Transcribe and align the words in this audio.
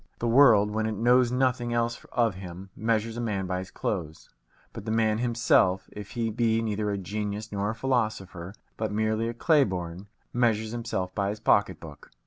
The 0.17 0.27
world, 0.27 0.71
when 0.71 0.87
it 0.87 0.95
knows 0.97 1.31
nothing 1.31 1.75
else 1.75 2.03
of 2.11 2.33
him, 2.33 2.71
measures 2.75 3.17
a 3.17 3.21
man 3.21 3.45
by 3.45 3.59
his 3.59 3.69
clothes; 3.69 4.31
but 4.73 4.83
the 4.85 4.89
man 4.91 5.19
himself, 5.19 5.87
if 5.91 6.09
he 6.13 6.31
be 6.31 6.59
neither 6.59 6.89
a 6.89 6.97
genius 6.97 7.51
nor 7.51 7.69
a 7.69 7.75
philosopher, 7.75 8.55
but 8.77 8.91
merely 8.91 9.29
a 9.29 9.35
clay 9.35 9.63
born, 9.63 10.07
measures 10.33 10.71
himself 10.71 11.13
by 11.13 11.29
his 11.29 11.39
pocket 11.39 11.79
book. 11.79 12.09